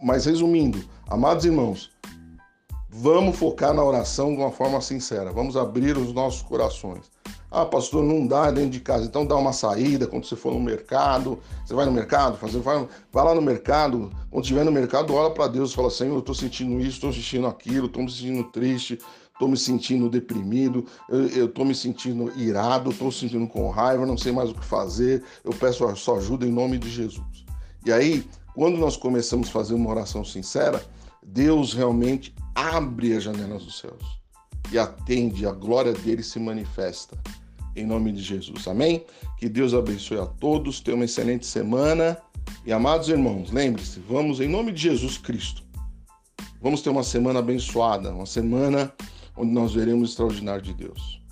Mas 0.01 0.25
resumindo, 0.25 0.83
amados 1.07 1.45
irmãos, 1.45 1.91
vamos 2.89 3.37
focar 3.37 3.73
na 3.73 3.83
oração 3.83 4.33
de 4.33 4.37
uma 4.37 4.51
forma 4.51 4.81
sincera. 4.81 5.31
Vamos 5.31 5.55
abrir 5.55 5.97
os 5.97 6.13
nossos 6.13 6.41
corações. 6.41 7.11
Ah, 7.51 7.65
pastor, 7.65 8.03
não 8.03 8.25
dá 8.25 8.51
dentro 8.51 8.71
de 8.71 8.79
casa. 8.79 9.05
Então 9.05 9.25
dá 9.25 9.35
uma 9.35 9.53
saída 9.53 10.07
quando 10.07 10.25
você 10.25 10.35
for 10.35 10.53
no 10.53 10.59
mercado. 10.59 11.39
Você 11.65 11.73
vai 11.73 11.85
no 11.85 11.91
mercado, 11.91 12.37
fazer, 12.37 12.59
vai, 12.59 12.87
vai 13.11 13.23
lá 13.23 13.35
no 13.35 13.41
mercado. 13.41 14.11
Quando 14.31 14.43
estiver 14.43 14.65
no 14.65 14.71
mercado, 14.71 15.13
olha 15.13 15.33
para 15.33 15.47
Deus 15.47 15.71
e 15.71 15.75
fala: 15.75 15.89
Senhor, 15.89 16.15
eu 16.15 16.19
estou 16.19 16.35
sentindo 16.35 16.79
isso, 16.79 16.95
estou 16.95 17.13
sentindo 17.13 17.47
aquilo, 17.47 17.85
estou 17.85 18.03
me 18.03 18.11
sentindo 18.11 18.43
triste, 18.45 18.99
estou 19.35 19.49
me 19.49 19.57
sentindo 19.57 20.09
deprimido, 20.09 20.85
eu 21.09 21.45
estou 21.45 21.65
me 21.65 21.75
sentindo 21.75 22.31
irado, 22.39 22.89
estou 22.89 23.11
sentindo 23.11 23.45
com 23.47 23.69
raiva, 23.69 24.05
não 24.05 24.17
sei 24.17 24.31
mais 24.31 24.49
o 24.49 24.53
que 24.53 24.65
fazer. 24.65 25.23
Eu 25.43 25.51
peço 25.51 25.85
a 25.85 25.93
sua 25.93 26.17
ajuda 26.17 26.47
em 26.47 26.51
nome 26.51 26.77
de 26.77 26.89
Jesus. 26.89 27.45
E 27.85 27.91
aí, 27.91 28.25
quando 28.55 28.77
nós 28.77 28.95
começamos 28.95 29.49
a 29.49 29.51
fazer 29.51 29.73
uma 29.73 29.89
oração 29.89 30.23
sincera, 30.23 30.83
Deus 31.21 31.73
realmente 31.73 32.33
abre 32.55 33.13
as 33.13 33.23
janelas 33.23 33.65
dos 33.65 33.79
céus 33.79 34.19
e 34.71 34.79
atende, 34.79 35.45
a 35.45 35.51
glória 35.51 35.91
dele 35.91 36.23
se 36.23 36.39
manifesta 36.39 37.17
em 37.75 37.85
nome 37.85 38.13
de 38.13 38.21
Jesus. 38.21 38.67
Amém? 38.67 39.03
Que 39.37 39.49
Deus 39.49 39.73
abençoe 39.73 40.17
a 40.17 40.25
todos, 40.25 40.79
tenha 40.79 40.95
uma 40.95 41.05
excelente 41.05 41.45
semana. 41.45 42.17
E 42.65 42.71
amados 42.71 43.09
irmãos, 43.09 43.51
lembre-se, 43.51 43.99
vamos 43.99 44.39
em 44.39 44.47
nome 44.47 44.71
de 44.71 44.83
Jesus 44.83 45.17
Cristo. 45.17 45.61
Vamos 46.61 46.81
ter 46.81 46.89
uma 46.89 47.03
semana 47.03 47.39
abençoada, 47.39 48.11
uma 48.13 48.25
semana 48.25 48.93
onde 49.35 49.51
nós 49.51 49.73
veremos 49.73 50.09
o 50.09 50.11
extraordinário 50.11 50.61
de 50.61 50.73
Deus. 50.73 51.24